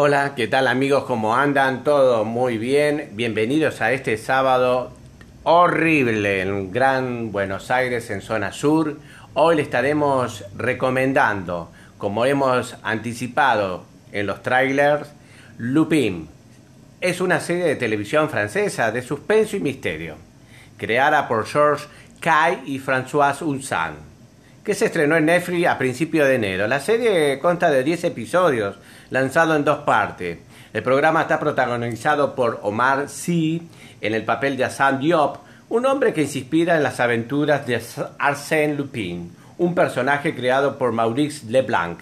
Hola, 0.00 0.34
¿qué 0.36 0.46
tal 0.46 0.68
amigos? 0.68 1.02
¿Cómo 1.06 1.34
andan? 1.34 1.82
Todo 1.82 2.24
muy 2.24 2.56
bien. 2.56 3.08
Bienvenidos 3.14 3.80
a 3.80 3.90
este 3.90 4.16
sábado 4.16 4.92
horrible 5.42 6.40
en 6.40 6.70
Gran 6.70 7.32
Buenos 7.32 7.72
Aires, 7.72 8.08
en 8.10 8.20
zona 8.20 8.52
sur. 8.52 8.96
Hoy 9.34 9.56
le 9.56 9.62
estaremos 9.62 10.44
recomendando, 10.54 11.72
como 11.98 12.24
hemos 12.26 12.76
anticipado 12.84 13.86
en 14.12 14.28
los 14.28 14.40
trailers, 14.40 15.10
Lupin. 15.56 16.28
Es 17.00 17.20
una 17.20 17.40
serie 17.40 17.64
de 17.64 17.74
televisión 17.74 18.30
francesa 18.30 18.92
de 18.92 19.02
suspenso 19.02 19.56
y 19.56 19.60
misterio, 19.60 20.14
creada 20.76 21.26
por 21.26 21.44
Georges 21.44 21.88
Kai 22.20 22.60
y 22.66 22.78
François 22.78 23.42
Unsan, 23.42 23.96
que 24.68 24.74
se 24.74 24.84
estrenó 24.84 25.16
en 25.16 25.24
Netflix 25.24 25.66
a 25.66 25.78
principios 25.78 26.28
de 26.28 26.34
enero. 26.34 26.66
La 26.66 26.78
serie 26.78 27.38
consta 27.38 27.70
de 27.70 27.82
10 27.82 28.04
episodios, 28.04 28.76
lanzado 29.08 29.56
en 29.56 29.64
dos 29.64 29.78
partes. 29.78 30.40
El 30.74 30.82
programa 30.82 31.22
está 31.22 31.40
protagonizado 31.40 32.34
por 32.34 32.60
Omar 32.62 33.08
Sy 33.08 33.62
en 34.02 34.12
el 34.12 34.26
papel 34.26 34.58
de 34.58 34.66
Hassan 34.66 35.00
Diop, 35.00 35.38
un 35.70 35.86
hombre 35.86 36.12
que 36.12 36.26
se 36.26 36.40
inspira 36.40 36.76
en 36.76 36.82
las 36.82 37.00
aventuras 37.00 37.66
de 37.66 37.80
Arsène 38.18 38.76
Lupin, 38.76 39.34
un 39.56 39.74
personaje 39.74 40.34
creado 40.34 40.76
por 40.76 40.92
Maurice 40.92 41.46
Leblanc. 41.46 42.00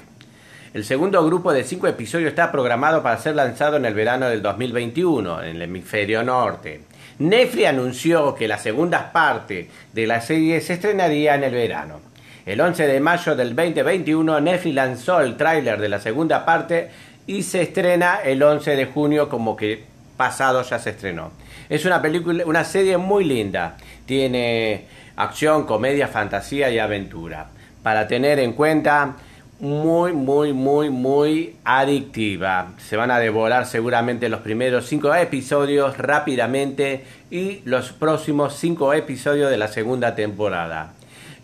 El 0.74 0.84
segundo 0.84 1.24
grupo 1.24 1.52
de 1.52 1.62
cinco 1.62 1.86
episodios 1.86 2.30
está 2.30 2.50
programado 2.50 3.00
para 3.00 3.18
ser 3.18 3.36
lanzado 3.36 3.76
en 3.76 3.84
el 3.84 3.94
verano 3.94 4.28
del 4.28 4.42
2021 4.42 5.44
en 5.44 5.54
el 5.54 5.62
hemisferio 5.62 6.24
norte. 6.24 6.80
Netflix 7.20 7.68
anunció 7.68 8.34
que 8.34 8.48
la 8.48 8.58
segunda 8.58 9.12
parte 9.12 9.70
de 9.92 10.06
la 10.08 10.20
serie 10.20 10.60
se 10.60 10.72
estrenaría 10.72 11.36
en 11.36 11.44
el 11.44 11.52
verano. 11.52 12.05
El 12.46 12.60
11 12.60 12.86
de 12.86 13.00
mayo 13.00 13.34
del 13.34 13.56
2021 13.56 14.40
Netflix 14.40 14.74
lanzó 14.76 15.20
el 15.20 15.36
tráiler 15.36 15.80
de 15.80 15.88
la 15.88 15.98
segunda 15.98 16.44
parte 16.44 16.90
y 17.26 17.42
se 17.42 17.62
estrena 17.62 18.20
el 18.22 18.40
11 18.40 18.76
de 18.76 18.86
junio 18.86 19.28
como 19.28 19.56
que 19.56 19.82
pasado 20.16 20.62
ya 20.62 20.78
se 20.78 20.90
estrenó. 20.90 21.32
Es 21.68 21.84
una 21.84 22.00
película, 22.00 22.44
una 22.46 22.62
serie 22.62 22.98
muy 22.98 23.24
linda. 23.24 23.76
Tiene 24.06 24.84
acción, 25.16 25.66
comedia, 25.66 26.06
fantasía 26.06 26.70
y 26.70 26.78
aventura. 26.78 27.48
Para 27.82 28.06
tener 28.06 28.38
en 28.38 28.52
cuenta 28.52 29.16
muy, 29.58 30.12
muy, 30.12 30.52
muy, 30.52 30.88
muy 30.88 31.56
adictiva. 31.64 32.74
Se 32.78 32.96
van 32.96 33.10
a 33.10 33.18
devorar 33.18 33.66
seguramente 33.66 34.28
los 34.28 34.42
primeros 34.42 34.86
cinco 34.86 35.12
episodios 35.16 35.98
rápidamente 35.98 37.04
y 37.28 37.62
los 37.64 37.90
próximos 37.90 38.54
cinco 38.54 38.92
episodios 38.92 39.50
de 39.50 39.56
la 39.56 39.66
segunda 39.66 40.14
temporada. 40.14 40.92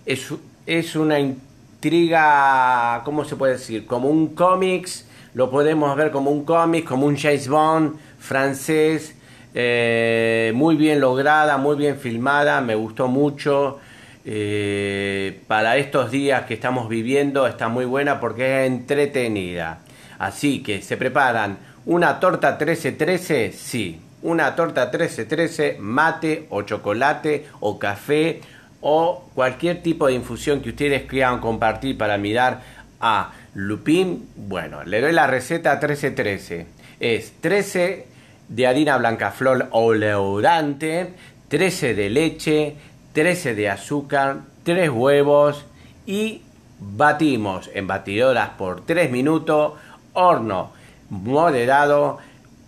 Es, 0.07 0.33
es 0.67 0.97
una 0.97 1.19
intriga, 1.19 3.03
¿cómo 3.05 3.25
se 3.25 3.37
puede 3.37 3.55
decir? 3.55 3.87
Como 3.87 4.09
un 4.09 4.35
cómics, 4.35 5.07
lo 5.35 5.51
podemos 5.51 5.97
ver 5.97 6.11
como 6.11 6.31
un 6.31 6.45
cómic, 6.45 6.85
como 6.85 7.07
un 7.07 7.17
James 7.17 7.49
Bond 7.49 7.99
francés, 8.19 9.15
eh, 9.55 10.53
muy 10.55 10.77
bien 10.77 11.01
lograda, 11.01 11.57
muy 11.57 11.77
bien 11.77 11.99
filmada, 11.99 12.61
me 12.61 12.75
gustó 12.75 13.09
mucho. 13.09 13.79
Eh, 14.25 15.41
para 15.49 15.77
estos 15.79 16.13
días 16.13 16.45
que 16.45 16.55
estamos 16.55 16.89
viviendo 16.89 17.49
está 17.49 17.69
muy 17.69 17.85
buena 17.85 18.21
porque 18.21 18.61
es 18.61 18.71
entretenida. 18.71 19.81
Así 20.19 20.63
que 20.63 20.81
se 20.81 20.97
preparan 20.97 21.59
una 21.87 22.21
torta 22.21 22.51
1313, 22.51 23.51
sí, 23.53 24.01
una 24.23 24.55
torta 24.55 24.83
1313, 24.83 25.79
mate 25.81 26.47
o 26.51 26.63
chocolate 26.63 27.47
o 27.59 27.79
café 27.81 28.41
o 28.83 29.29
cualquier 29.35 29.83
tipo 29.83 30.09
de 30.09 30.15
infusión 30.15 30.61
que 30.61 30.71
ustedes 30.71 31.05
quieran 31.05 31.41
compartir 31.41 31.97
para 31.97 32.19
mirar 32.19 32.61
a 33.01 33.33
Lupín. 33.55 34.29
Bueno, 34.37 34.85
le 34.85 35.01
doy 35.01 35.13
la 35.13 35.27
receta 35.27 35.73
1313. 35.73 36.67
Es 37.01 37.33
13 37.41 38.07
de 38.49 38.67
harina 38.67 38.99
blanca 38.99 39.31
flor 39.31 39.69
oleodante, 39.71 41.15
13 41.49 41.95
de 41.95 42.11
leche, 42.11 42.77
13 43.13 43.55
de 43.55 43.71
azúcar, 43.71 44.41
3 44.65 44.91
huevos 44.91 45.65
y 46.05 46.43
batimos 46.79 47.71
en 47.73 47.87
batidoras 47.87 48.51
por 48.51 48.85
3 48.85 49.11
minutos, 49.11 49.75
horno 50.13 50.73
moderado, 51.09 52.19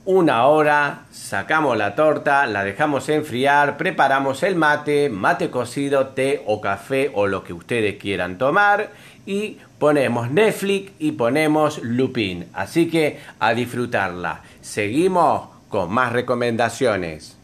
una 0.06 0.46
hora, 0.46 1.06
sacamos 1.10 1.78
la 1.78 1.94
torta, 1.94 2.46
la 2.46 2.62
dejamos 2.62 3.08
enfriar, 3.08 3.78
preparamos 3.78 4.42
el 4.42 4.54
mate, 4.54 5.08
mate 5.08 5.50
cocido, 5.50 6.08
té 6.08 6.42
o 6.46 6.60
café 6.60 7.10
o 7.14 7.26
lo 7.26 7.42
que 7.42 7.54
ustedes 7.54 7.96
quieran 7.96 8.36
tomar 8.36 8.90
y 9.24 9.58
ponemos 9.78 10.30
Netflix 10.30 10.92
y 10.98 11.12
ponemos 11.12 11.82
Lupin. 11.82 12.46
Así 12.52 12.90
que 12.90 13.20
a 13.38 13.54
disfrutarla. 13.54 14.42
Seguimos 14.60 15.48
con 15.70 15.90
más 15.90 16.12
recomendaciones. 16.12 17.38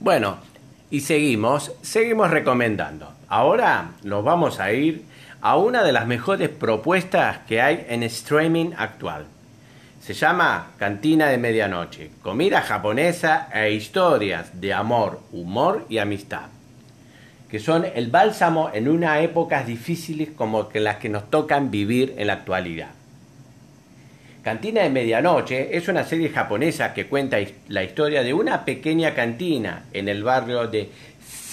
Bueno, 0.00 0.38
y 0.90 1.00
seguimos, 1.00 1.72
seguimos 1.82 2.30
recomendando. 2.30 3.12
Ahora 3.28 3.92
nos 4.02 4.24
vamos 4.24 4.58
a 4.58 4.72
ir 4.72 5.04
a 5.40 5.56
una 5.56 5.84
de 5.84 5.92
las 5.92 6.06
mejores 6.08 6.48
propuestas 6.48 7.38
que 7.46 7.62
hay 7.62 7.86
en 7.88 8.02
streaming 8.02 8.72
actual. 8.76 9.26
Se 10.00 10.14
llama 10.14 10.72
Cantina 10.78 11.28
de 11.28 11.36
Medianoche, 11.36 12.10
comida 12.22 12.62
japonesa 12.62 13.50
e 13.52 13.72
historias 13.72 14.58
de 14.58 14.72
amor, 14.72 15.20
humor 15.30 15.84
y 15.90 15.98
amistad, 15.98 16.46
que 17.50 17.58
son 17.58 17.84
el 17.94 18.10
bálsamo 18.10 18.70
en 18.72 18.88
unas 18.88 19.22
épocas 19.22 19.66
difíciles 19.66 20.30
como 20.34 20.70
las 20.72 20.96
que 20.96 21.10
nos 21.10 21.28
tocan 21.30 21.70
vivir 21.70 22.14
en 22.16 22.28
la 22.28 22.32
actualidad. 22.32 22.88
Cantina 24.42 24.82
de 24.82 24.88
Medianoche 24.88 25.76
es 25.76 25.86
una 25.88 26.04
serie 26.04 26.30
japonesa 26.30 26.94
que 26.94 27.06
cuenta 27.06 27.36
la 27.68 27.84
historia 27.84 28.22
de 28.22 28.32
una 28.32 28.64
pequeña 28.64 29.14
cantina 29.14 29.84
en 29.92 30.08
el 30.08 30.24
barrio 30.24 30.66
de 30.66 30.88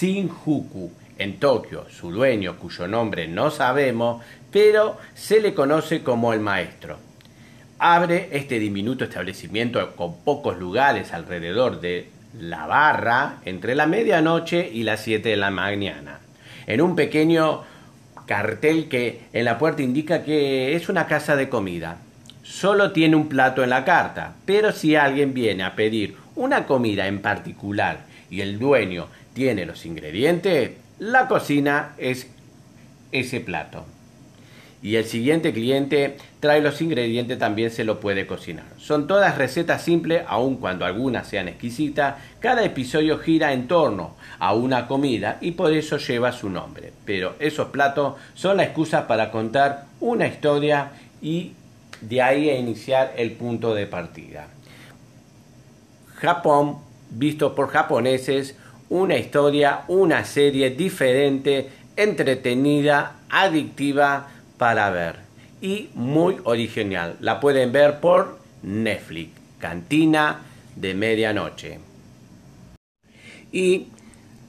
Shinjuku, 0.00 0.90
en 1.18 1.38
Tokio. 1.38 1.84
Su 1.90 2.10
dueño, 2.10 2.56
cuyo 2.56 2.88
nombre 2.88 3.28
no 3.28 3.50
sabemos, 3.50 4.24
pero 4.50 4.96
se 5.14 5.38
le 5.38 5.52
conoce 5.52 6.02
como 6.02 6.32
el 6.32 6.40
maestro. 6.40 7.07
Abre 7.80 8.28
este 8.32 8.58
diminuto 8.58 9.04
establecimiento 9.04 9.94
con 9.94 10.18
pocos 10.24 10.58
lugares 10.58 11.12
alrededor 11.12 11.80
de 11.80 12.10
la 12.40 12.66
barra 12.66 13.36
entre 13.44 13.76
la 13.76 13.86
medianoche 13.86 14.68
y 14.72 14.82
las 14.82 15.00
7 15.02 15.28
de 15.28 15.36
la 15.36 15.52
mañana. 15.52 16.18
En 16.66 16.80
un 16.80 16.96
pequeño 16.96 17.62
cartel 18.26 18.88
que 18.88 19.22
en 19.32 19.44
la 19.44 19.58
puerta 19.58 19.82
indica 19.82 20.24
que 20.24 20.74
es 20.74 20.88
una 20.88 21.06
casa 21.06 21.36
de 21.36 21.48
comida 21.48 21.98
solo 22.42 22.90
tiene 22.90 23.14
un 23.14 23.28
plato 23.28 23.62
en 23.62 23.70
la 23.70 23.84
carta, 23.84 24.34
pero 24.44 24.72
si 24.72 24.96
alguien 24.96 25.32
viene 25.32 25.62
a 25.62 25.76
pedir 25.76 26.16
una 26.34 26.66
comida 26.66 27.06
en 27.06 27.20
particular 27.20 28.06
y 28.28 28.40
el 28.40 28.58
dueño 28.58 29.06
tiene 29.34 29.66
los 29.66 29.86
ingredientes, 29.86 30.72
la 30.98 31.28
cocina 31.28 31.92
es 31.96 32.28
ese 33.12 33.40
plato. 33.40 33.86
Y 34.80 34.94
el 34.94 35.04
siguiente 35.06 35.52
cliente 35.52 36.16
trae 36.38 36.60
los 36.60 36.80
ingredientes, 36.80 37.38
también 37.38 37.70
se 37.70 37.84
lo 37.84 37.98
puede 37.98 38.26
cocinar. 38.26 38.66
Son 38.78 39.08
todas 39.08 39.36
recetas 39.36 39.82
simples, 39.82 40.22
aun 40.28 40.56
cuando 40.56 40.84
algunas 40.84 41.26
sean 41.26 41.48
exquisitas. 41.48 42.16
Cada 42.38 42.64
episodio 42.64 43.18
gira 43.18 43.52
en 43.52 43.66
torno 43.66 44.14
a 44.38 44.54
una 44.54 44.86
comida 44.86 45.38
y 45.40 45.52
por 45.52 45.72
eso 45.72 45.96
lleva 45.98 46.30
su 46.30 46.48
nombre. 46.48 46.92
Pero 47.04 47.34
esos 47.40 47.68
platos 47.68 48.14
son 48.34 48.58
la 48.58 48.64
excusa 48.64 49.08
para 49.08 49.32
contar 49.32 49.86
una 50.00 50.28
historia 50.28 50.92
y 51.20 51.54
de 52.00 52.22
ahí 52.22 52.48
a 52.48 52.56
iniciar 52.56 53.14
el 53.16 53.32
punto 53.32 53.74
de 53.74 53.86
partida. 53.86 54.46
Japón, 56.14 56.78
visto 57.10 57.56
por 57.56 57.68
japoneses, 57.68 58.56
una 58.88 59.16
historia, 59.16 59.82
una 59.88 60.24
serie 60.24 60.70
diferente, 60.70 61.68
entretenida, 61.96 63.16
adictiva 63.28 64.28
para 64.58 64.90
ver 64.90 65.16
y 65.60 65.88
muy 65.94 66.36
original. 66.44 67.16
La 67.20 67.40
pueden 67.40 67.72
ver 67.72 68.00
por 68.00 68.38
Netflix, 68.62 69.30
Cantina 69.58 70.40
de 70.76 70.94
Medianoche. 70.94 71.78
Y 73.50 73.86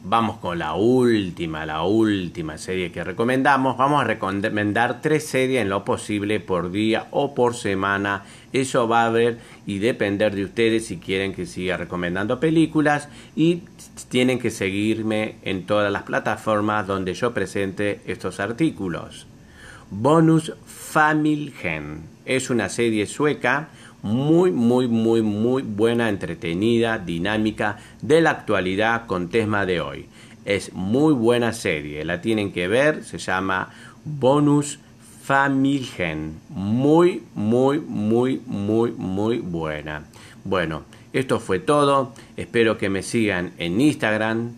Vamos 0.01 0.37
con 0.37 0.57
la 0.57 0.75
última, 0.75 1.65
la 1.65 1.83
última 1.83 2.57
serie 2.57 2.89
que 2.89 3.03
recomendamos. 3.03 3.75
Vamos 3.75 4.01
a 4.01 4.05
recomendar 4.05 5.01
tres 5.01 5.27
series 5.27 5.61
en 5.61 5.67
lo 5.67 5.83
posible 5.83 6.39
por 6.39 6.71
día 6.71 7.07
o 7.11 7.35
por 7.35 7.53
semana. 7.53 8.23
Eso 8.53 8.87
va 8.87 9.05
a 9.05 9.09
ver 9.09 9.39
y 9.65 9.79
depender 9.79 10.33
de 10.33 10.45
ustedes 10.45 10.85
si 10.85 10.99
quieren 10.99 11.33
que 11.33 11.45
siga 11.45 11.75
recomendando 11.75 12.39
películas 12.39 13.09
y 13.35 13.63
tienen 14.07 14.39
que 14.39 14.51
seguirme 14.51 15.35
en 15.41 15.65
todas 15.65 15.91
las 15.91 16.03
plataformas 16.03 16.87
donde 16.87 17.13
yo 17.13 17.33
presente 17.33 17.99
estos 18.05 18.39
artículos. 18.39 19.27
Bonus 19.91 20.53
Familjen 20.65 22.03
es 22.25 22.51
una 22.51 22.69
serie 22.69 23.07
sueca 23.07 23.69
muy, 24.03 24.51
muy, 24.51 24.87
muy, 24.87 25.21
muy 25.23 25.63
buena, 25.63 26.09
entretenida, 26.09 26.99
dinámica, 26.99 27.79
de 28.01 28.21
la 28.21 28.29
actualidad 28.31 29.07
con 29.07 29.29
tema 29.29 29.65
de 29.65 29.81
hoy. 29.81 30.05
Es 30.45 30.73
muy 30.73 31.13
buena 31.13 31.53
serie, 31.53 32.05
la 32.05 32.21
tienen 32.21 32.51
que 32.51 32.67
ver, 32.67 33.03
se 33.03 33.17
llama 33.17 33.69
Bonus 34.05 34.79
Familien. 35.23 36.39
Muy, 36.49 37.23
muy, 37.33 37.79
muy, 37.79 38.41
muy, 38.45 38.91
muy 38.91 39.39
buena. 39.39 40.03
Bueno, 40.43 40.83
esto 41.13 41.39
fue 41.39 41.59
todo. 41.59 42.13
Espero 42.37 42.77
que 42.77 42.89
me 42.89 43.03
sigan 43.03 43.53
en 43.57 43.81
Instagram, 43.81 44.53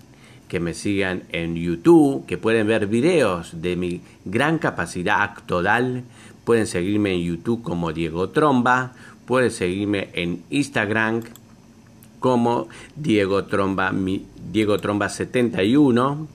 que 0.52 0.60
me 0.60 0.74
sigan 0.74 1.24
en 1.32 1.56
YouTube, 1.56 2.26
que 2.26 2.38
pueden 2.38 2.68
ver 2.68 2.88
videos 2.88 3.62
de 3.62 3.78
mi 3.78 4.02
gran 4.26 4.60
capacidad 4.60 5.22
actoral. 5.22 6.04
Pueden 6.44 6.68
seguirme 6.68 7.14
en 7.14 7.22
YouTube 7.22 7.64
como 7.64 7.94
Diego 7.94 8.32
Tromba. 8.32 8.92
Pueden 9.26 9.50
seguirme 9.50 10.10
en 10.12 10.44
Instagram 10.50 11.22
como 12.20 12.68
Diego 12.98 13.46
Tromba, 13.46 13.94
Diego 14.52 14.78
Tromba 14.78 15.08
71. 15.08 16.28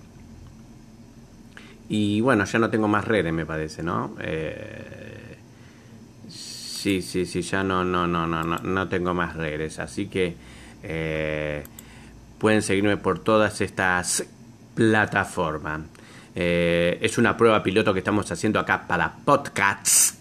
Y 1.90 2.22
bueno, 2.22 2.46
ya 2.46 2.58
no 2.58 2.70
tengo 2.70 2.88
más 2.88 3.04
redes, 3.04 3.34
me 3.34 3.44
parece, 3.44 3.82
¿no? 3.82 4.16
Eh, 4.18 5.36
sí, 6.26 7.02
sí, 7.02 7.26
sí, 7.26 7.42
ya 7.42 7.62
no, 7.62 7.84
no, 7.84 8.06
no, 8.06 8.26
no, 8.26 8.42
no, 8.42 8.56
no 8.60 8.88
tengo 8.88 9.12
más 9.12 9.36
redes. 9.36 9.78
Así 9.78 10.06
que 10.06 10.34
eh, 10.82 11.64
pueden 12.38 12.62
seguirme 12.62 12.96
por 12.96 13.18
todas 13.18 13.60
estas 13.60 14.24
plataformas. 14.74 15.80
Eh, 16.34 16.98
es 17.00 17.16
una 17.18 17.36
prueba 17.36 17.62
piloto 17.62 17.92
que 17.92 18.00
estamos 18.00 18.30
haciendo 18.30 18.60
acá 18.60 18.86
para 18.86 19.16
podcasts. 19.24 20.18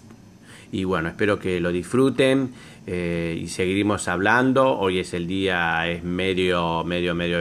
Y 0.72 0.84
bueno, 0.84 1.10
espero 1.10 1.38
que 1.40 1.60
lo 1.60 1.72
disfruten. 1.72 2.54
Eh, 2.88 3.40
y 3.42 3.48
seguiremos 3.48 4.08
hablando. 4.08 4.78
Hoy 4.78 5.00
es 5.00 5.14
el 5.14 5.26
día, 5.28 5.88
es 5.90 6.04
medio, 6.04 6.84
medio, 6.84 7.16
medio 7.16 7.40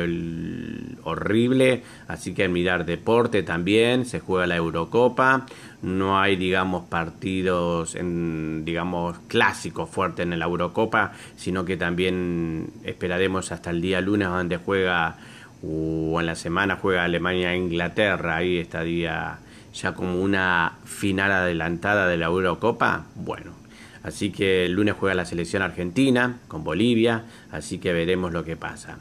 horrible, 1.03 1.83
así 2.09 2.33
que 2.33 2.49
mirar 2.49 2.87
deporte 2.87 3.43
también. 3.43 4.07
Se 4.07 4.21
juega 4.21 4.47
la 4.47 4.57
Eurocopa, 4.57 5.47
no 5.85 6.19
hay, 6.19 6.37
digamos, 6.37 6.85
partidos, 6.85 7.95
en, 7.95 8.65
digamos, 8.65 9.19
clásicos 9.29 9.89
fuertes 9.91 10.25
en 10.25 10.39
la 10.39 10.47
Eurocopa, 10.47 11.13
sino 11.37 11.65
que 11.65 11.77
también 11.77 12.71
esperaremos 12.85 13.53
hasta 13.53 13.71
el 13.71 13.83
día 13.83 14.01
lunes 14.01 14.29
donde 14.29 14.57
juega 14.57 15.17
o 15.63 16.21
en 16.21 16.27
la 16.27 16.35
semana 16.35 16.77
juega 16.77 17.05
Alemania 17.05 17.53
e 17.53 17.57
Inglaterra, 17.57 18.37
ahí 18.37 18.59
estaría 18.59 19.39
ya 19.73 19.95
como 19.95 20.21
una 20.21 20.79
final 20.85 21.33
adelantada 21.33 22.07
de 22.07 22.17
la 22.17 22.27
Eurocopa. 22.27 23.07
Bueno, 23.15 23.65
Así 24.05 24.31
que 24.31 24.67
el 24.67 24.73
lunes 24.73 24.97
juega 25.01 25.15
la 25.15 25.25
selección 25.25 25.63
argentina 25.63 26.37
con 26.47 26.63
Bolivia, 26.63 27.25
así 27.51 27.79
que 27.79 27.95
veremos 27.95 28.35
lo 28.35 28.45
que 28.45 28.55
pasa. 28.55 28.99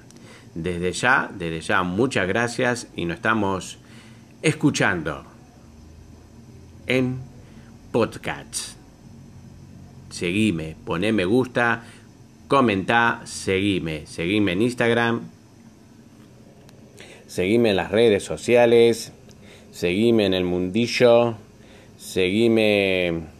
Desde 0.56 0.94
ya, 0.94 1.30
desde 1.38 1.60
ya, 1.60 1.84
muchas 1.84 2.26
gracias 2.26 2.88
y 2.96 3.04
nos 3.04 3.18
estamos 3.18 3.80
escuchando 4.42 5.26
en 6.88 7.20
podcast. 7.92 8.76
Seguime, 10.10 10.76
poné 10.86 11.12
me 11.12 11.26
gusta, 11.26 11.84
comentá, 12.48 13.22
seguime, 13.26 14.06
seguime 14.06 14.52
en 14.52 14.62
Instagram, 14.62 15.22
seguime 17.28 17.72
en 17.72 17.76
las 17.76 17.92
redes 17.92 18.24
sociales, 18.24 19.12
seguime 19.72 20.26
en 20.26 20.34
el 20.34 20.44
mundillo, 20.44 21.36
seguime 21.98 23.34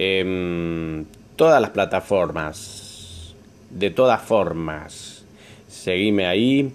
Em, 0.00 1.06
todas 1.34 1.60
las 1.60 1.70
plataformas, 1.70 3.34
de 3.68 3.90
todas 3.90 4.22
formas. 4.22 5.24
Seguime 5.66 6.24
ahí. 6.24 6.72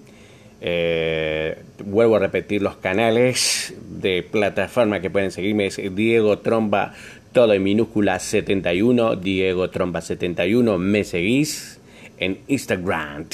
Eh, 0.60 1.58
vuelvo 1.84 2.16
a 2.16 2.18
repetir 2.20 2.62
los 2.62 2.76
canales 2.76 3.74
de 3.88 4.22
plataforma 4.22 5.00
que 5.00 5.10
pueden 5.10 5.30
seguirme. 5.30 5.66
Es 5.66 5.78
Diego 5.94 6.38
Tromba, 6.38 6.94
todo 7.32 7.52
en 7.52 7.62
minúscula 7.62 8.18
71. 8.18 9.16
Diego 9.16 9.70
Tromba 9.70 10.00
71. 10.00 10.78
Me 10.78 11.04
seguís 11.04 11.80
en 12.18 12.38
Instagram. 12.48 13.26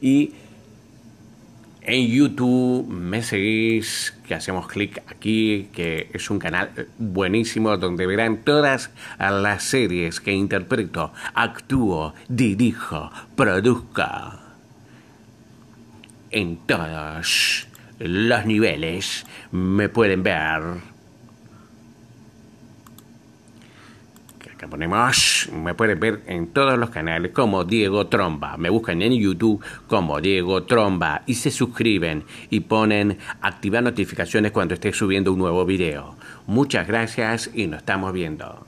Y 0.00 0.32
en 1.86 2.08
YouTube 2.08 2.88
me 2.88 3.22
seguís, 3.22 4.14
que 4.26 4.34
hacemos 4.34 4.66
clic 4.68 5.02
aquí, 5.06 5.68
que 5.72 6.08
es 6.14 6.30
un 6.30 6.38
canal 6.38 6.88
buenísimo 6.98 7.76
donde 7.76 8.06
verán 8.06 8.38
todas 8.38 8.90
las 9.18 9.62
series 9.64 10.20
que 10.20 10.32
interpreto, 10.32 11.12
actúo, 11.34 12.14
dirijo, 12.28 13.10
produzco. 13.36 14.43
En 16.36 16.56
todos 16.66 17.68
los 18.00 18.44
niveles 18.44 19.24
me 19.52 19.88
pueden 19.88 20.24
ver 20.24 20.94
ponemos, 24.68 25.48
me 25.52 25.74
pueden 25.74 26.00
ver 26.00 26.22
en 26.26 26.48
todos 26.48 26.78
los 26.78 26.90
canales 26.90 27.32
como 27.32 27.64
Diego 27.64 28.06
Tromba. 28.08 28.56
Me 28.56 28.68
buscan 28.70 29.02
en 29.02 29.12
YouTube 29.12 29.64
como 29.86 30.20
Diego 30.20 30.64
Tromba 30.64 31.22
y 31.26 31.34
se 31.34 31.50
suscriben 31.50 32.24
y 32.50 32.60
ponen 32.60 33.18
activar 33.40 33.82
notificaciones 33.82 34.52
cuando 34.52 34.74
esté 34.74 34.92
subiendo 34.92 35.32
un 35.32 35.38
nuevo 35.38 35.64
video. 35.64 36.16
Muchas 36.46 36.86
gracias 36.86 37.50
y 37.54 37.66
nos 37.66 37.78
estamos 37.78 38.12
viendo. 38.12 38.66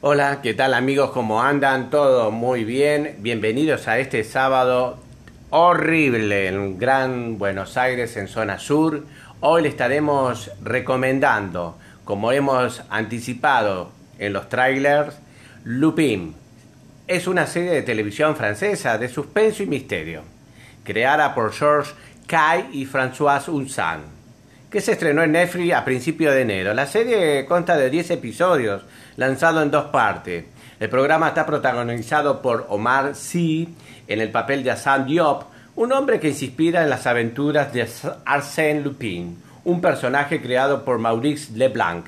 Hola, 0.00 0.40
¿qué 0.42 0.54
tal 0.54 0.74
amigos? 0.74 1.10
¿Cómo 1.10 1.42
andan? 1.42 1.90
Todo 1.90 2.30
muy 2.30 2.64
bien. 2.64 3.16
Bienvenidos 3.18 3.88
a 3.88 3.98
este 3.98 4.24
sábado 4.24 5.05
horrible 5.50 6.48
en 6.48 6.78
Gran 6.78 7.38
Buenos 7.38 7.76
Aires, 7.76 8.16
en 8.16 8.28
zona 8.28 8.58
sur. 8.58 9.06
Hoy 9.40 9.62
le 9.62 9.68
estaremos 9.68 10.50
recomendando, 10.62 11.78
como 12.04 12.32
hemos 12.32 12.82
anticipado 12.90 13.92
en 14.18 14.32
los 14.32 14.48
trailers, 14.48 15.18
Lupin. 15.64 16.34
Es 17.06 17.26
una 17.28 17.46
serie 17.46 17.70
de 17.70 17.82
televisión 17.82 18.34
francesa 18.34 18.98
de 18.98 19.08
suspenso 19.08 19.62
y 19.62 19.66
misterio, 19.66 20.22
creada 20.84 21.34
por 21.34 21.52
Georges 21.52 21.94
Cay 22.26 22.70
y 22.72 22.86
François 22.86 23.48
Unsan, 23.48 24.15
que 24.70 24.80
se 24.80 24.92
estrenó 24.92 25.22
en 25.22 25.32
Netflix 25.32 25.74
a 25.74 25.84
principios 25.84 26.34
de 26.34 26.42
enero. 26.42 26.74
La 26.74 26.86
serie 26.86 27.44
consta 27.46 27.76
de 27.76 27.90
10 27.90 28.10
episodios, 28.10 28.82
lanzado 29.16 29.62
en 29.62 29.70
dos 29.70 29.86
partes. 29.86 30.44
El 30.78 30.88
programa 30.88 31.28
está 31.28 31.46
protagonizado 31.46 32.42
por 32.42 32.66
Omar 32.68 33.14
Sy 33.14 33.68
en 34.08 34.20
el 34.20 34.30
papel 34.30 34.62
de 34.62 34.72
Hassan 34.72 35.06
Diop, 35.06 35.44
un 35.76 35.92
hombre 35.92 36.20
que 36.20 36.32
se 36.32 36.46
inspira 36.46 36.82
en 36.82 36.90
las 36.90 37.06
aventuras 37.06 37.72
de 37.72 37.86
Arsène 38.24 38.82
Lupin, 38.82 39.36
un 39.64 39.80
personaje 39.80 40.40
creado 40.40 40.84
por 40.84 40.98
Maurice 40.98 41.52
Leblanc 41.54 42.06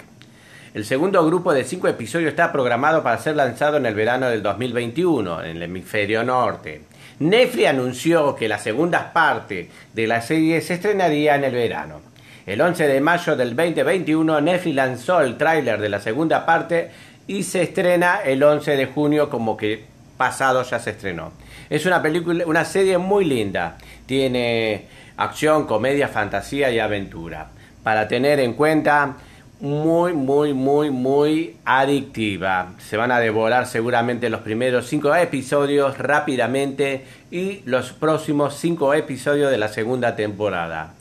el 0.74 0.84
segundo 0.84 1.24
grupo 1.24 1.52
de 1.52 1.64
cinco 1.64 1.88
episodios 1.88 2.30
está 2.30 2.52
programado 2.52 3.02
para 3.02 3.18
ser 3.18 3.34
lanzado 3.36 3.78
en 3.78 3.86
el 3.86 3.94
verano 3.94 4.28
del 4.28 4.42
2021 4.42 5.42
en 5.42 5.56
el 5.56 5.62
hemisferio 5.62 6.22
norte. 6.22 6.82
Netflix 7.20 7.68
anunció 7.68 8.36
que 8.36 8.48
la 8.48 8.58
segunda 8.58 9.12
parte 9.12 9.70
de 9.92 10.06
la 10.06 10.20
serie 10.20 10.60
se 10.60 10.74
estrenaría 10.74 11.36
en 11.36 11.44
el 11.44 11.52
verano. 11.52 12.07
El 12.48 12.62
11 12.62 12.88
de 12.88 13.02
mayo 13.02 13.36
del 13.36 13.54
2021 13.54 14.40
Netflix 14.40 14.74
lanzó 14.74 15.20
el 15.20 15.36
tráiler 15.36 15.78
de 15.82 15.90
la 15.90 16.00
segunda 16.00 16.46
parte 16.46 16.90
y 17.26 17.42
se 17.42 17.60
estrena 17.60 18.20
el 18.24 18.42
11 18.42 18.74
de 18.74 18.86
junio 18.86 19.28
como 19.28 19.54
que 19.54 19.84
pasado 20.16 20.62
ya 20.62 20.78
se 20.78 20.92
estrenó. 20.92 21.32
Es 21.68 21.84
una 21.84 22.00
película, 22.00 22.46
una 22.46 22.64
serie 22.64 22.96
muy 22.96 23.26
linda. 23.26 23.76
Tiene 24.06 24.86
acción, 25.18 25.66
comedia, 25.66 26.08
fantasía 26.08 26.70
y 26.70 26.78
aventura. 26.78 27.50
Para 27.82 28.08
tener 28.08 28.40
en 28.40 28.54
cuenta 28.54 29.18
muy, 29.60 30.14
muy, 30.14 30.54
muy, 30.54 30.88
muy 30.88 31.56
adictiva. 31.66 32.72
Se 32.78 32.96
van 32.96 33.12
a 33.12 33.20
devorar 33.20 33.66
seguramente 33.66 34.30
los 34.30 34.40
primeros 34.40 34.86
cinco 34.86 35.14
episodios 35.14 35.98
rápidamente 35.98 37.04
y 37.30 37.60
los 37.66 37.92
próximos 37.92 38.54
cinco 38.54 38.94
episodios 38.94 39.50
de 39.50 39.58
la 39.58 39.68
segunda 39.68 40.16
temporada. 40.16 40.94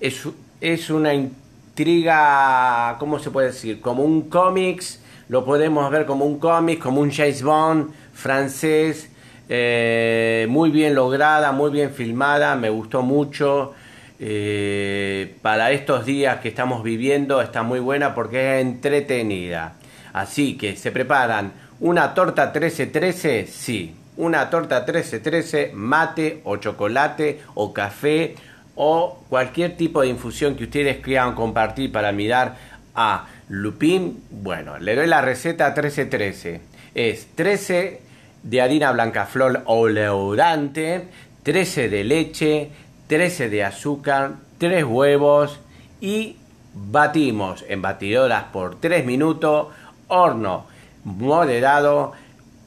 Es, 0.00 0.26
es 0.60 0.90
una 0.90 1.14
intriga, 1.14 2.96
¿cómo 2.98 3.18
se 3.18 3.30
puede 3.30 3.48
decir? 3.48 3.80
Como 3.80 4.02
un 4.02 4.28
cómics, 4.28 5.00
lo 5.28 5.44
podemos 5.44 5.90
ver 5.90 6.06
como 6.06 6.24
un 6.24 6.38
cómic, 6.38 6.80
como 6.80 7.00
un 7.00 7.10
James 7.12 7.42
Bond 7.42 7.92
francés, 8.12 9.10
eh, 9.48 10.46
muy 10.48 10.70
bien 10.70 10.94
lograda, 10.94 11.52
muy 11.52 11.70
bien 11.70 11.90
filmada, 11.90 12.56
me 12.56 12.70
gustó 12.70 13.02
mucho. 13.02 13.74
Eh, 14.20 15.36
para 15.42 15.70
estos 15.70 16.04
días 16.04 16.40
que 16.40 16.48
estamos 16.48 16.82
viviendo 16.82 17.40
está 17.40 17.62
muy 17.62 17.78
buena 17.78 18.14
porque 18.14 18.56
es 18.56 18.66
entretenida. 18.66 19.74
Así 20.12 20.56
que 20.56 20.76
se 20.76 20.90
preparan 20.90 21.52
una 21.78 22.14
torta 22.14 22.46
1313, 22.46 23.46
sí, 23.46 23.94
una 24.16 24.50
torta 24.50 24.80
1313, 24.80 25.70
mate 25.74 26.40
o 26.42 26.56
chocolate 26.56 27.40
o 27.54 27.72
café 27.72 28.34
o 28.80 29.24
cualquier 29.28 29.76
tipo 29.76 30.02
de 30.02 30.08
infusión 30.08 30.54
que 30.54 30.62
ustedes 30.64 30.98
quieran 30.98 31.34
compartir 31.34 31.90
para 31.90 32.12
mirar 32.12 32.56
a 32.94 33.26
Lupín. 33.48 34.22
Bueno, 34.30 34.78
le 34.78 34.94
doy 34.94 35.08
la 35.08 35.20
receta 35.20 35.66
1313. 35.66 36.60
Es 36.94 37.26
13 37.34 38.00
de 38.44 38.62
harina 38.62 38.92
blanca 38.92 39.26
flor 39.26 39.62
oleodante, 39.64 41.08
13 41.42 41.88
de 41.88 42.04
leche, 42.04 42.70
13 43.08 43.48
de 43.48 43.64
azúcar, 43.64 44.34
3 44.58 44.84
huevos 44.84 45.58
y 46.00 46.36
batimos 46.72 47.64
en 47.68 47.82
batidoras 47.82 48.44
por 48.52 48.78
3 48.78 49.04
minutos, 49.04 49.68
horno 50.06 50.66
moderado, 51.02 52.12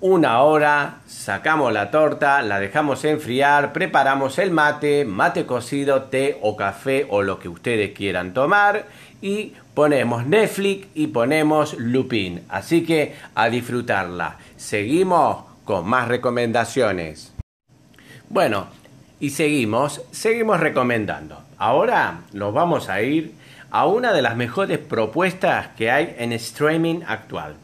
una 0.01 0.41
hora, 0.41 1.01
sacamos 1.05 1.72
la 1.72 1.91
torta, 1.91 2.41
la 2.41 2.60
dejamos 2.60 3.05
enfriar, 3.05 3.72
preparamos 3.72 4.39
el 4.39 4.50
mate, 4.50 5.05
mate 5.05 5.46
cocido, 5.46 6.03
té 6.03 6.39
o 6.41 6.58
café 6.58 7.05
o 7.10 7.22
lo 7.22 7.38
que 7.38 7.48
ustedes 7.48 7.91
quieran 7.91 8.34
tomar 8.34 8.86
y 9.22 9.53
ponemos 9.75 10.25
Netflix 10.25 10.88
y 10.96 11.08
ponemos 11.08 11.75
Lupin. 11.77 12.41
Así 12.50 12.84
que 12.84 13.15
a 13.36 13.50
disfrutarla. 13.50 14.38
Seguimos 14.58 15.46
con 15.65 15.88
más 15.88 16.08
recomendaciones. 16.08 17.31
Bueno, 18.27 18.67
y 19.20 19.29
seguimos, 19.29 20.01
seguimos 20.12 20.60
recomendando. 20.60 21.43
Ahora 21.60 22.22
nos 22.34 22.51
vamos 22.55 22.89
a 22.89 23.03
ir 23.03 23.36
a 23.70 23.86
una 23.86 24.13
de 24.13 24.24
las 24.24 24.36
mejores 24.36 24.79
propuestas 24.79 25.67
que 25.77 25.91
hay 25.91 26.15
en 26.17 26.34
streaming 26.34 27.01
actual. 27.05 27.55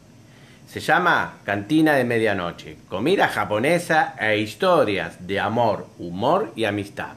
Se 0.68 0.80
llama 0.80 1.38
Cantina 1.44 1.94
de 1.94 2.04
Medianoche, 2.04 2.76
comida 2.90 3.28
japonesa 3.28 4.14
e 4.20 4.36
historias 4.36 5.26
de 5.26 5.40
amor, 5.40 5.86
humor 5.98 6.52
y 6.56 6.66
amistad, 6.66 7.14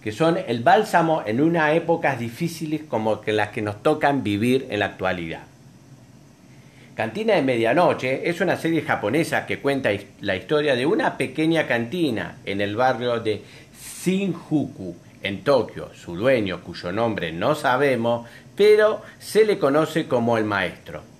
que 0.00 0.12
son 0.12 0.38
el 0.46 0.62
bálsamo 0.62 1.24
en 1.26 1.40
unas 1.40 1.74
épocas 1.74 2.16
difíciles 2.16 2.82
como 2.88 3.22
las 3.26 3.48
que 3.48 3.60
nos 3.60 3.82
tocan 3.82 4.22
vivir 4.22 4.68
en 4.70 4.78
la 4.78 4.86
actualidad. 4.86 5.42
Cantina 6.94 7.34
de 7.34 7.42
Medianoche 7.42 8.30
es 8.30 8.40
una 8.40 8.56
serie 8.56 8.82
japonesa 8.82 9.46
que 9.46 9.58
cuenta 9.58 9.90
la 10.20 10.36
historia 10.36 10.76
de 10.76 10.86
una 10.86 11.18
pequeña 11.18 11.66
cantina 11.66 12.36
en 12.44 12.60
el 12.60 12.76
barrio 12.76 13.18
de 13.18 13.42
Shinjuku, 14.04 14.94
en 15.24 15.42
Tokio. 15.42 15.90
Su 15.92 16.14
dueño, 16.14 16.62
cuyo 16.62 16.92
nombre 16.92 17.32
no 17.32 17.56
sabemos, 17.56 18.28
pero 18.54 19.02
se 19.18 19.44
le 19.44 19.58
conoce 19.58 20.06
como 20.06 20.38
el 20.38 20.44
maestro. 20.44 21.13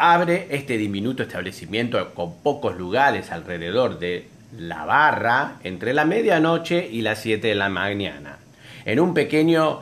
Abre 0.00 0.46
este 0.50 0.78
diminuto 0.78 1.24
establecimiento 1.24 2.14
con 2.14 2.36
pocos 2.36 2.76
lugares 2.78 3.32
alrededor 3.32 3.98
de 3.98 4.28
la 4.56 4.84
barra 4.84 5.56
entre 5.64 5.92
la 5.92 6.04
medianoche 6.04 6.88
y 6.88 7.02
las 7.02 7.20
7 7.20 7.48
de 7.48 7.54
la 7.56 7.68
mañana. 7.68 8.38
En 8.84 9.00
un 9.00 9.12
pequeño 9.12 9.80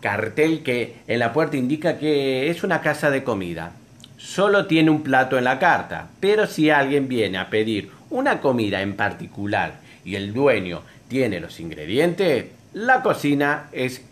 cartel 0.00 0.64
que 0.64 0.96
en 1.06 1.20
la 1.20 1.32
puerta 1.32 1.56
indica 1.56 1.98
que 1.98 2.50
es 2.50 2.64
una 2.64 2.80
casa 2.80 3.10
de 3.10 3.22
comida 3.22 3.70
solo 4.16 4.66
tiene 4.66 4.90
un 4.90 5.04
plato 5.04 5.38
en 5.38 5.44
la 5.44 5.60
carta, 5.60 6.08
pero 6.18 6.48
si 6.48 6.70
alguien 6.70 7.06
viene 7.06 7.38
a 7.38 7.48
pedir 7.48 7.92
una 8.10 8.40
comida 8.40 8.82
en 8.82 8.96
particular 8.96 9.76
y 10.04 10.16
el 10.16 10.34
dueño 10.34 10.82
tiene 11.06 11.38
los 11.38 11.60
ingredientes, 11.60 12.46
la 12.72 13.02
cocina 13.02 13.68
es 13.70 14.02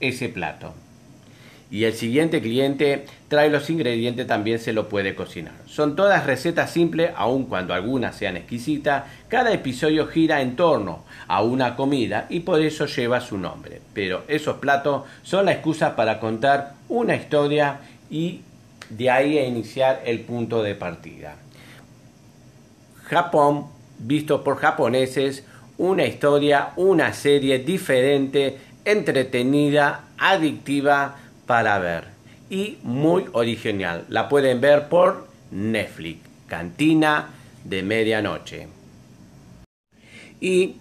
ese 0.00 0.28
plato. 0.28 0.74
Y 1.70 1.84
el 1.84 1.92
siguiente 1.92 2.40
cliente 2.40 3.04
trae 3.28 3.50
los 3.50 3.68
ingredientes, 3.68 4.26
también 4.26 4.58
se 4.58 4.72
lo 4.72 4.88
puede 4.88 5.14
cocinar. 5.14 5.52
Son 5.66 5.96
todas 5.96 6.24
recetas 6.24 6.70
simples, 6.70 7.10
aun 7.14 7.44
cuando 7.44 7.74
algunas 7.74 8.16
sean 8.16 8.38
exquisitas. 8.38 9.04
Cada 9.28 9.52
episodio 9.52 10.06
gira 10.06 10.40
en 10.40 10.56
torno 10.56 11.04
a 11.26 11.42
una 11.42 11.76
comida 11.76 12.26
y 12.30 12.40
por 12.40 12.62
eso 12.62 12.86
lleva 12.86 13.20
su 13.20 13.36
nombre. 13.36 13.82
Pero 13.92 14.24
esos 14.28 14.56
platos 14.56 15.04
son 15.22 15.44
la 15.44 15.52
excusa 15.52 15.94
para 15.94 16.18
contar 16.20 16.72
una 16.88 17.16
historia 17.16 17.80
y 18.10 18.40
de 18.88 19.10
ahí 19.10 19.36
a 19.36 19.44
iniciar 19.44 20.00
el 20.06 20.20
punto 20.20 20.62
de 20.62 20.74
partida. 20.74 21.36
Japón, 23.04 23.66
visto 23.98 24.42
por 24.42 24.56
japoneses, 24.56 25.44
una 25.76 26.06
historia, 26.06 26.70
una 26.76 27.12
serie 27.12 27.58
diferente, 27.58 28.56
entretenida, 28.86 30.06
adictiva 30.16 31.16
para 31.48 31.80
ver 31.80 32.04
y 32.48 32.78
muy 32.84 33.24
original. 33.32 34.04
La 34.08 34.28
pueden 34.28 34.60
ver 34.60 34.88
por 34.88 35.26
Netflix, 35.50 36.20
Cantina 36.46 37.30
de 37.64 37.82
Medianoche. 37.82 38.68
Y 40.40 40.76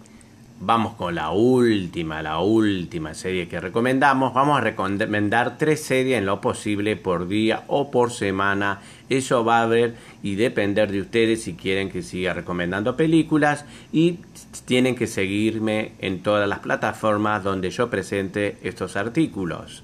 Vamos 0.60 0.96
con 0.96 1.14
la 1.14 1.30
última, 1.30 2.24
la 2.24 2.40
última 2.40 3.14
serie 3.14 3.48
que 3.48 3.60
recomendamos. 3.60 4.34
Vamos 4.34 4.58
a 4.58 4.62
recomendar 4.62 5.60
tres 5.60 5.84
series 5.84 6.18
en 6.18 6.26
lo 6.26 6.42
posible 6.42 6.96
por 6.96 7.28
día 7.28 7.64
o 7.68 7.92
por 7.92 8.12
semana. 8.12 8.82
Eso 9.08 9.46
va 9.46 9.62
a 9.62 9.68
ver 9.68 9.94
y 10.24 10.34
depender 10.34 10.92
de 10.92 11.02
ustedes 11.02 11.44
si 11.44 11.54
quieren 11.54 11.92
que 11.92 12.02
siga 12.02 12.34
recomendando 12.34 12.98
películas 12.98 13.66
y 13.94 14.18
tienen 14.66 14.96
que 14.96 15.06
seguirme 15.06 15.92
en 16.00 16.24
todas 16.24 16.50
las 16.50 16.60
plataformas 16.60 17.44
donde 17.44 17.70
yo 17.70 17.92
presente 17.92 18.58
estos 18.64 18.96
artículos. 18.96 19.84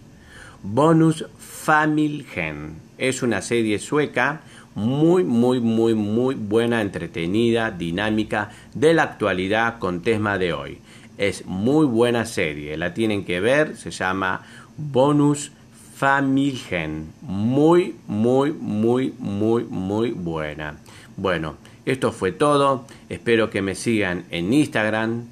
Bonus 0.65 1.25
Familjen 1.37 2.77
es 2.97 3.21
una 3.21 3.41
serie 3.41 3.79
sueca 3.79 4.43
muy, 4.75 5.25
muy, 5.25 5.59
muy, 5.59 5.93
muy 5.93 6.35
buena, 6.35 6.81
entretenida, 6.81 7.69
dinámica, 7.69 8.49
de 8.73 8.93
la 8.93 9.03
actualidad 9.03 9.77
con 9.77 10.01
tema 10.01 10.37
de 10.37 10.53
hoy. 10.53 10.77
Es 11.17 11.45
muy 11.45 11.85
buena 11.85 12.25
serie, 12.25 12.77
la 12.77 12.93
tienen 12.93 13.25
que 13.25 13.41
ver, 13.41 13.75
se 13.75 13.91
llama 13.91 14.43
Bonus 14.77 15.51
Familien. 15.95 17.11
Muy, 17.21 17.95
muy, 18.07 18.53
muy, 18.53 19.13
muy, 19.19 19.65
muy 19.65 20.11
buena. 20.11 20.77
Bueno, 21.17 21.57
esto 21.85 22.13
fue 22.13 22.31
todo. 22.31 22.85
Espero 23.09 23.49
que 23.49 23.61
me 23.61 23.75
sigan 23.75 24.23
en 24.31 24.53
Instagram, 24.53 25.25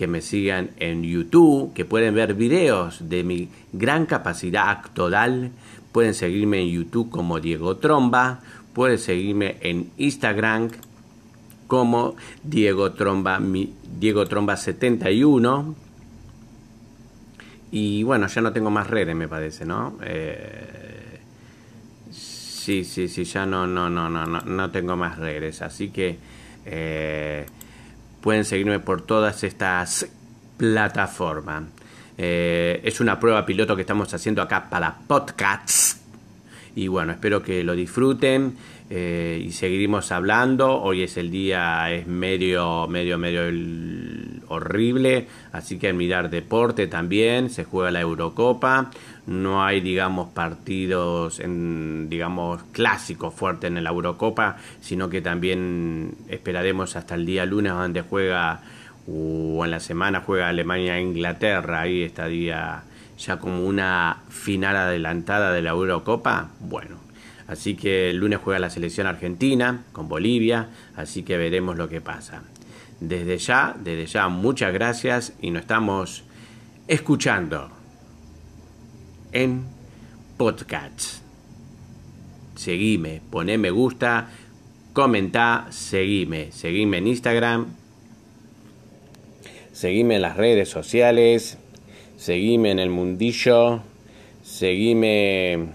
que 0.00 0.06
me 0.06 0.22
sigan 0.22 0.70
en 0.78 1.02
YouTube, 1.02 1.74
que 1.74 1.84
pueden 1.84 2.14
ver 2.14 2.32
videos 2.32 3.10
de 3.10 3.22
mi 3.22 3.50
gran 3.74 4.06
capacidad 4.06 4.70
actoral. 4.70 5.50
Pueden 5.92 6.14
seguirme 6.14 6.62
en 6.62 6.68
YouTube 6.68 7.10
como 7.10 7.38
Diego 7.38 7.76
Tromba 7.76 8.40
Puedes 8.72 9.02
seguirme 9.02 9.58
en 9.60 9.90
Instagram 9.98 10.70
como 11.66 12.16
Diego 12.42 12.92
Tromba, 12.92 13.38
Diego 13.98 14.24
Tromba 14.26 14.56
71. 14.56 15.74
Y 17.70 18.02
bueno, 18.02 18.26
ya 18.26 18.40
no 18.40 18.54
tengo 18.54 18.70
más 18.70 18.86
redes, 18.86 19.14
me 19.14 19.28
parece, 19.28 19.66
¿no? 19.66 19.98
Eh, 20.02 21.20
sí, 22.10 22.84
sí, 22.84 23.06
sí, 23.06 23.24
ya 23.24 23.44
no, 23.44 23.66
no, 23.66 23.90
no, 23.90 24.08
no, 24.08 24.24
no, 24.24 24.40
no 24.40 24.70
tengo 24.70 24.96
más 24.96 25.18
redes. 25.18 25.60
Así 25.60 25.90
que 25.90 26.16
eh, 26.64 27.44
pueden 28.20 28.44
seguirme 28.44 28.80
por 28.80 29.02
todas 29.02 29.44
estas 29.44 30.08
plataformas. 30.56 31.64
Eh, 32.18 32.80
es 32.84 33.00
una 33.00 33.18
prueba 33.18 33.46
piloto 33.46 33.74
que 33.76 33.82
estamos 33.82 34.12
haciendo 34.12 34.42
acá 34.42 34.68
para 34.68 34.98
podcasts 35.06 36.00
y 36.74 36.88
bueno, 36.88 37.12
espero 37.12 37.42
que 37.42 37.64
lo 37.64 37.74
disfruten 37.74 38.56
eh, 38.88 39.42
y 39.44 39.52
seguiremos 39.52 40.12
hablando. 40.12 40.80
Hoy 40.80 41.02
es 41.02 41.16
el 41.16 41.30
día, 41.30 41.92
es 41.92 42.06
medio, 42.06 42.86
medio, 42.86 43.18
medio 43.18 43.42
horrible, 44.48 45.26
así 45.52 45.78
que 45.78 45.92
mirar 45.92 46.30
deporte 46.30 46.86
también. 46.86 47.50
Se 47.50 47.64
juega 47.64 47.90
la 47.90 48.00
Eurocopa, 48.00 48.90
no 49.26 49.64
hay, 49.64 49.80
digamos, 49.80 50.30
partidos, 50.30 51.40
en, 51.40 52.08
digamos, 52.08 52.62
clásicos 52.72 53.34
fuertes 53.34 53.68
en 53.68 53.82
la 53.82 53.90
Eurocopa, 53.90 54.56
sino 54.80 55.08
que 55.08 55.20
también 55.20 56.14
esperaremos 56.28 56.96
hasta 56.96 57.14
el 57.14 57.26
día 57.26 57.46
lunes 57.46 57.72
donde 57.72 58.02
juega 58.02 58.60
o 59.06 59.64
en 59.64 59.70
la 59.70 59.80
semana 59.80 60.22
juega 60.24 60.48
Alemania 60.48 60.98
e 60.98 61.02
Inglaterra, 61.02 61.82
ahí 61.82 62.02
estaría 62.02 62.82
ya 63.18 63.38
como 63.38 63.64
una 63.64 64.18
final 64.28 64.76
adelantada 64.76 65.52
de 65.52 65.62
la 65.62 65.70
Eurocopa, 65.70 66.50
bueno, 66.60 66.96
así 67.48 67.74
que 67.74 68.10
el 68.10 68.16
lunes 68.16 68.40
juega 68.42 68.58
la 68.58 68.70
selección 68.70 69.06
argentina 69.06 69.82
con 69.92 70.08
Bolivia, 70.08 70.68
así 70.96 71.22
que 71.22 71.36
veremos 71.36 71.76
lo 71.76 71.88
que 71.88 72.00
pasa. 72.00 72.42
Desde 73.00 73.38
ya, 73.38 73.74
desde 73.78 74.06
ya, 74.06 74.28
muchas 74.28 74.72
gracias 74.72 75.32
y 75.40 75.50
nos 75.50 75.62
estamos 75.62 76.24
escuchando 76.86 77.70
en 79.32 79.64
podcast. 80.36 81.22
Seguime, 82.56 83.22
poné 83.30 83.58
me 83.58 83.70
gusta, 83.70 84.30
comentá, 84.92 85.66
seguime, 85.70 86.52
seguime 86.52 86.98
en 86.98 87.06
Instagram, 87.06 87.66
seguime 89.72 90.16
en 90.16 90.22
las 90.22 90.36
redes 90.36 90.68
sociales. 90.68 91.58
Seguime 92.20 92.70
en 92.70 92.78
el 92.78 92.90
mundillo, 92.90 93.80
seguime 94.42 95.68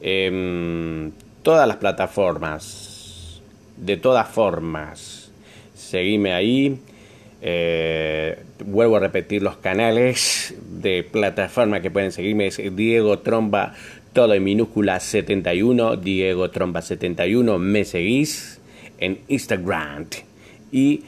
en 0.00 1.12
todas 1.42 1.68
las 1.68 1.76
plataformas, 1.76 3.42
de 3.76 3.98
todas 3.98 4.26
formas, 4.26 5.30
seguime 5.74 6.32
ahí. 6.32 6.80
Eh, 7.48 8.42
vuelvo 8.64 8.96
a 8.96 8.98
repetir 8.98 9.40
los 9.40 9.56
canales 9.58 10.52
de 10.68 11.04
plataforma 11.04 11.80
que 11.80 11.92
pueden 11.92 12.10
seguirme 12.10 12.48
es 12.48 12.60
Diego 12.74 13.20
Tromba 13.20 13.72
todo 14.12 14.34
en 14.34 14.42
minúscula 14.42 14.98
71 14.98 15.96
Diego 15.98 16.50
Tromba 16.50 16.82
71 16.82 17.56
me 17.60 17.84
seguís 17.84 18.60
en 18.98 19.20
Instagram 19.28 20.06
y 20.72 21.04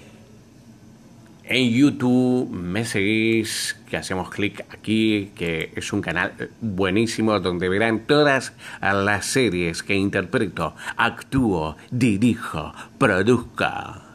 En 1.42 1.70
YouTube 1.70 2.50
me 2.50 2.84
seguís, 2.84 3.74
que 3.88 3.96
hacemos 3.96 4.28
clic 4.28 4.66
aquí, 4.70 5.32
que 5.34 5.72
es 5.74 5.92
un 5.94 6.02
canal 6.02 6.50
buenísimo 6.60 7.40
donde 7.40 7.70
verán 7.70 8.06
todas 8.06 8.52
las 8.82 9.24
series 9.24 9.82
que 9.82 9.94
interpreto, 9.94 10.76
actúo, 10.98 11.78
dirijo, 11.90 12.74
produzco. 12.98 14.07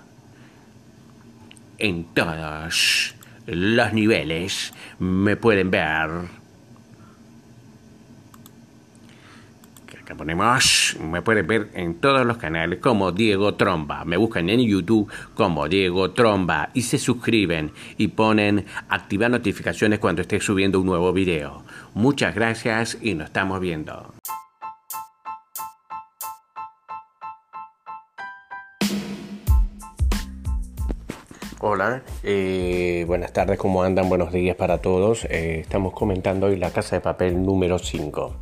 En 1.84 2.06
todos 2.14 3.14
los 3.46 3.92
niveles 3.92 4.74
me 5.00 5.36
pueden 5.36 5.70
ver 5.70 6.12
que 10.06 10.16
ponemos, 10.16 10.98
me 11.02 11.22
pueden 11.22 11.46
ver 11.46 11.72
en 11.74 11.96
todos 11.96 12.26
los 12.26 12.38
canales 12.38 12.80
como 12.80 13.12
Diego 13.12 13.56
Tromba. 13.56 14.06
Me 14.06 14.16
buscan 14.16 14.50
en 14.50 14.62
YouTube 14.62 15.12
como 15.34 15.68
Diego 15.68 16.12
Tromba 16.12 16.70
y 16.74 16.84
se 16.84 16.98
suscriben 16.98 17.72
y 17.98 18.08
ponen 18.08 18.66
activar 18.88 19.30
notificaciones 19.32 20.00
cuando 20.00 20.22
esté 20.22 20.40
subiendo 20.40 20.80
un 20.80 20.86
nuevo 20.86 21.12
video. 21.12 21.66
Muchas 21.96 22.34
gracias 22.34 22.98
y 23.02 23.14
nos 23.14 23.26
estamos 23.26 23.60
viendo. 23.60 24.14
Hola, 31.66 32.04
eh, 32.24 33.06
buenas 33.08 33.32
tardes, 33.32 33.58
¿cómo 33.58 33.84
andan? 33.84 34.10
Buenos 34.10 34.34
días 34.34 34.58
para 34.58 34.80
todos. 34.80 35.24
Eh, 35.30 35.62
estamos 35.62 35.94
comentando 35.94 36.48
hoy 36.48 36.58
la 36.58 36.72
casa 36.72 36.98
de 36.98 37.00
papel 37.00 37.42
número 37.42 37.80
5. 37.80 38.36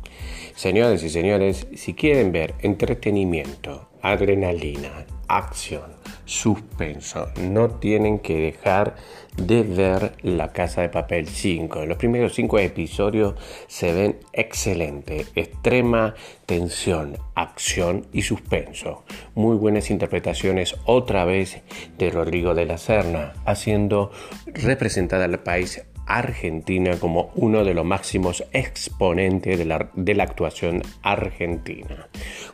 Señores 0.56 1.04
y 1.04 1.08
señores, 1.08 1.68
si 1.76 1.94
quieren 1.94 2.32
ver 2.32 2.56
entretenimiento, 2.62 3.90
adrenalina, 4.02 5.06
acción, 5.28 5.92
suspenso, 6.24 7.28
no 7.40 7.70
tienen 7.70 8.18
que 8.18 8.38
dejar 8.38 8.94
de 9.36 9.62
ver 9.62 10.12
La 10.22 10.52
Casa 10.52 10.82
de 10.82 10.88
Papel 10.88 11.26
5. 11.26 11.82
En 11.82 11.88
los 11.88 11.98
primeros 11.98 12.34
5 12.34 12.58
episodios 12.58 13.34
se 13.66 13.92
ven 13.92 14.18
excelente, 14.32 15.26
extrema 15.34 16.14
tensión, 16.46 17.16
acción 17.34 18.06
y 18.12 18.22
suspenso. 18.22 19.04
Muy 19.34 19.56
buenas 19.56 19.90
interpretaciones 19.90 20.76
otra 20.84 21.24
vez 21.24 21.62
de 21.98 22.10
Rodrigo 22.10 22.54
de 22.54 22.66
la 22.66 22.78
Serna, 22.78 23.32
haciendo 23.44 24.10
representada 24.46 25.24
al 25.24 25.40
país 25.40 25.82
Argentina 26.06 26.98
como 26.98 27.30
uno 27.34 27.64
de 27.64 27.74
los 27.74 27.84
máximos 27.84 28.44
exponentes 28.52 29.58
de 29.58 29.64
la, 29.64 29.90
de 29.94 30.14
la, 30.14 30.24
actuación 30.24 30.82
argentina. 31.02 32.08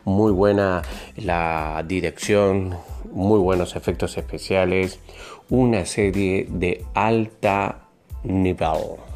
Muy 0.05 0.31
buena 0.31 0.81
la 1.17 1.83
dirección, 1.87 2.77
muy 3.11 3.39
buenos 3.39 3.75
efectos 3.75 4.17
especiales, 4.17 4.99
una 5.49 5.85
serie 5.85 6.47
de 6.49 6.83
alta 6.93 7.87
nivel. 8.23 9.08